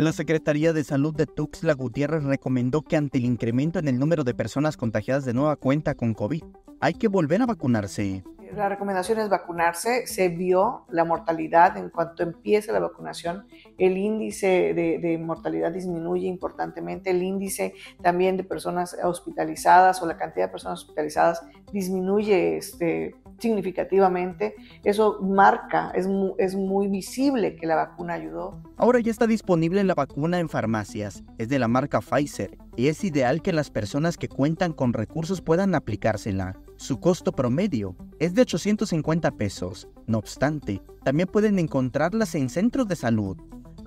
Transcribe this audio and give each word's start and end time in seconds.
La 0.00 0.12
Secretaría 0.12 0.72
de 0.72 0.82
Salud 0.82 1.14
de 1.14 1.26
Tuxtla 1.26 1.74
Gutiérrez 1.74 2.24
recomendó 2.24 2.80
que 2.80 2.96
ante 2.96 3.18
el 3.18 3.26
incremento 3.26 3.78
en 3.78 3.86
el 3.86 3.98
número 3.98 4.24
de 4.24 4.32
personas 4.32 4.78
contagiadas 4.78 5.26
de 5.26 5.34
nueva 5.34 5.56
cuenta 5.56 5.94
con 5.94 6.14
COVID, 6.14 6.42
hay 6.80 6.94
que 6.94 7.06
volver 7.06 7.42
a 7.42 7.44
vacunarse. 7.44 8.24
La 8.56 8.70
recomendación 8.70 9.18
es 9.18 9.28
vacunarse. 9.28 10.06
Se 10.06 10.30
vio 10.30 10.86
la 10.88 11.04
mortalidad 11.04 11.76
en 11.76 11.90
cuanto 11.90 12.22
empieza 12.22 12.72
la 12.72 12.80
vacunación. 12.80 13.46
El 13.76 13.98
índice 13.98 14.72
de, 14.72 15.18
mortalidad 15.18 15.70
disminuye 15.70 16.26
importantemente. 16.26 17.10
El 17.10 17.22
índice 17.22 17.74
también 18.02 18.38
de 18.38 18.44
personas 18.44 18.96
hospitalizadas 19.04 20.00
o 20.00 20.06
la 20.06 20.16
cantidad 20.16 20.46
de 20.46 20.52
personas 20.52 20.80
hospitalizadas 20.80 21.42
disminuye 21.74 22.56
este, 22.56 23.16
significativamente. 23.40 24.54
Eso 24.84 25.18
marca, 25.20 25.92
es 25.94 26.06
es 26.38 26.54
muy 26.54 26.88
visible 26.88 27.56
que 27.56 27.66
la 27.66 27.76
vacuna 27.76 28.14
ayudó. 28.14 28.62
Ahora 28.76 29.00
ya 29.00 29.10
está 29.10 29.26
disponible 29.26 29.82
la 29.84 29.94
vacuna 29.94 30.38
en 30.38 30.48
farmacias. 30.48 31.22
Es 31.38 31.48
de 31.48 31.58
la 31.58 31.68
marca 31.68 32.00
Pfizer 32.00 32.56
y 32.76 32.88
es 32.88 33.04
ideal 33.04 33.42
que 33.42 33.52
las 33.52 33.70
personas 33.70 34.16
que 34.16 34.28
cuentan 34.28 34.72
con 34.72 34.92
recursos 34.92 35.40
puedan 35.40 35.74
aplicársela. 35.74 36.58
Su 36.76 36.98
costo 36.98 37.32
promedio 37.32 37.96
es 38.18 38.34
de 38.34 38.42
850 38.42 39.30
pesos. 39.32 39.88
No 40.06 40.18
obstante, 40.18 40.80
también 41.04 41.28
pueden 41.28 41.58
encontrarlas 41.58 42.34
en 42.34 42.48
centros 42.48 42.88
de 42.88 42.96
salud. 42.96 43.36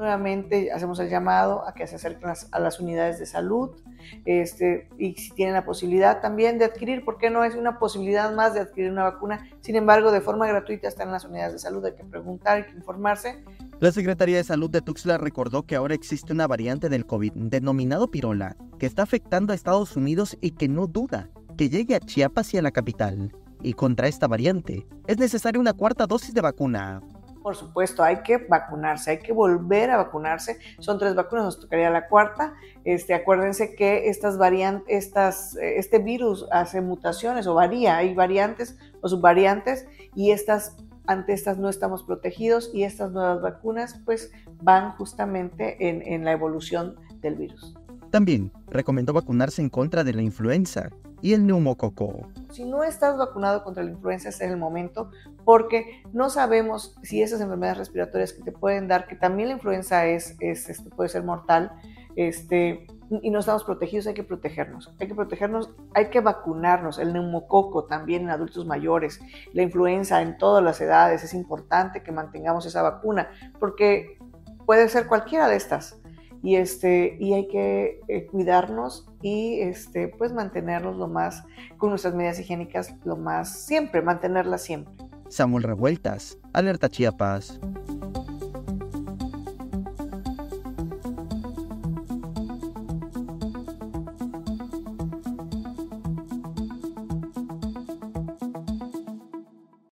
Nuevamente 0.04 0.70
hacemos 0.74 1.00
el 1.00 1.08
llamado 1.08 1.66
a 1.66 1.74
que 1.74 1.88
se 1.88 1.96
acerquen 1.96 2.30
a 2.52 2.60
las 2.60 2.82
unidades 2.82 3.20
de 3.20 3.26
salud 3.26 3.70
este, 4.26 4.90
y 4.98 5.16
si 5.16 5.32
tienen 5.32 5.54
la 5.54 5.64
posibilidad 5.64 6.20
también 6.20 6.60
de 6.60 6.66
adquirir, 6.66 7.06
porque 7.06 7.30
no 7.30 7.46
es 7.46 7.56
una 7.56 7.80
posibilidad 7.80 8.36
más 8.36 8.54
de 8.54 8.60
adquirir 8.60 8.92
una 8.92 9.04
vacuna, 9.04 9.48
sin 9.62 9.78
embargo 9.78 10.12
de 10.12 10.20
forma 10.20 10.46
gratuita 10.46 10.90
están 10.90 11.08
en 11.08 11.14
las 11.14 11.24
unidades 11.24 11.54
de 11.54 11.60
salud, 11.60 11.86
hay 11.86 11.94
que 11.94 12.04
preguntar, 12.04 12.58
hay 12.58 12.64
que 12.66 12.76
informarse. 12.76 13.46
La 13.80 13.94
Secretaría 13.94 14.36
de 14.36 14.44
Salud 14.44 14.70
de 14.70 14.82
Tuxtla 14.82 15.18
recordó 15.18 15.64
que 15.64 15.78
ahora 15.78 15.96
existe 15.96 16.34
una 16.34 16.48
variante 16.48 16.90
del 16.90 17.06
COVID 17.06 17.32
denominado 17.36 18.12
pirola 18.12 18.58
que 18.80 18.88
está 18.88 19.04
afectando 19.04 19.54
a 19.54 19.56
Estados 19.56 19.96
Unidos 19.96 20.38
y 20.42 20.52
que 20.52 20.68
no 20.68 20.86
duda 20.86 21.30
que 21.58 21.70
llegue 21.70 21.96
a 21.96 22.02
Chiapas 22.02 22.54
y 22.54 22.58
a 22.58 22.62
la 22.62 22.72
capital. 22.72 23.32
Y 23.62 23.72
contra 23.72 24.10
esta 24.10 24.28
variante 24.28 24.86
es 25.08 25.18
necesaria 25.18 25.62
una 25.62 25.72
cuarta 25.72 26.08
dosis 26.08 26.34
de 26.34 26.42
vacuna. 26.42 27.02
Por 27.44 27.56
supuesto, 27.58 28.04
hay 28.04 28.24
que 28.24 28.38
vacunarse, 28.38 29.12
hay 29.12 29.20
que 29.20 29.34
volver 29.34 29.92
a 29.92 29.98
vacunarse. 29.98 30.60
Son 30.80 30.98
tres 30.98 31.14
vacunas, 31.14 31.46
nos 31.46 31.60
tocaría 31.60 31.90
la 31.90 32.08
cuarta. 32.08 32.54
Este, 32.86 33.14
acuérdense 33.14 33.76
que 33.76 34.08
estas 34.10 34.38
variantes, 34.38 34.86
estas, 34.88 35.58
este 35.58 36.00
virus 36.00 36.48
hace 36.52 36.80
mutaciones 36.80 37.46
o 37.46 37.54
varía, 37.54 37.98
hay 37.98 38.16
variantes 38.16 38.80
o 39.02 39.10
subvariantes 39.10 39.86
y 40.16 40.32
estas 40.32 40.78
ante 41.06 41.34
estas 41.34 41.58
no 41.58 41.68
estamos 41.68 42.04
protegidos 42.04 42.72
y 42.74 42.84
estas 42.84 43.12
nuevas 43.12 43.42
vacunas 43.42 44.00
pues 44.06 44.32
van 44.62 44.94
justamente 44.94 45.90
en, 45.90 46.02
en 46.02 46.24
la 46.24 46.32
evolución 46.32 46.96
del 47.20 47.36
virus. 47.36 47.76
También 48.10 48.54
recomendó 48.70 49.12
vacunarse 49.12 49.62
en 49.62 49.70
contra 49.70 50.06
de 50.06 50.14
la 50.14 50.22
influenza 50.22 50.92
y 51.24 51.34
el 51.34 51.48
neumococo. 51.48 52.28
Si 52.52 52.66
no 52.66 52.84
estás 52.84 53.18
vacunado 53.18 53.64
contra 53.64 53.82
la 53.82 53.92
influenza, 53.92 54.28
es 54.28 54.42
el 54.42 54.58
momento, 54.58 55.10
porque 55.46 56.04
no 56.12 56.30
sabemos 56.30 56.98
si 57.02 57.22
esas 57.22 57.40
enfermedades 57.40 57.78
respiratorias 57.78 58.34
que 58.34 58.44
te 58.44 58.52
pueden 58.52 58.90
dar, 58.90 59.08
que 59.08 59.16
también 59.16 59.48
la 59.48 59.56
influenza 59.56 60.06
es, 60.06 60.36
es 60.42 60.70
este, 60.70 60.90
puede 60.90 61.08
ser 61.08 61.24
mortal, 61.24 61.72
este, 62.18 62.88
y 63.22 63.30
no 63.30 63.40
estamos 63.40 63.64
protegidos, 63.64 64.06
hay 64.08 64.14
que 64.16 64.24
protegernos. 64.26 64.94
Hay 65.00 65.08
que 65.08 65.16
protegernos, 65.16 65.70
hay 65.94 66.10
que 66.10 66.20
vacunarnos. 66.20 67.00
El 67.00 67.14
neumococo 67.14 67.86
también 67.86 68.24
en 68.24 68.30
adultos 68.30 68.66
mayores, 68.66 69.22
la 69.54 69.62
influenza 69.62 70.22
en 70.22 70.38
todas 70.38 70.62
las 70.62 70.82
edades, 70.82 71.24
es 71.24 71.34
importante 71.34 72.04
que 72.04 72.12
mantengamos 72.12 72.66
esa 72.66 72.82
vacuna, 72.82 73.30
porque 73.62 74.18
puede 74.66 74.90
ser 74.90 75.08
cualquiera 75.08 75.48
de 75.48 75.56
estas 75.56 76.03
y, 76.44 76.58
este, 76.58 77.18
y 77.20 77.34
hay 77.34 77.48
que 77.48 78.02
eh, 78.10 78.28
cuidarnos 78.28 79.08
y 79.22 79.62
este, 79.62 80.10
pues 80.10 80.34
mantenernos 80.34 80.98
lo 80.98 81.08
más, 81.08 81.44
con 81.78 81.90
nuestras 81.90 82.14
medidas 82.14 82.40
higiénicas, 82.40 82.94
lo 83.06 83.16
más 83.16 83.66
siempre, 83.66 84.02
mantenerlas 84.02 84.62
siempre. 84.62 84.94
Samuel 85.30 85.64
Revueltas, 85.64 86.38
Alerta 86.52 86.90
Chiapas. 86.90 87.60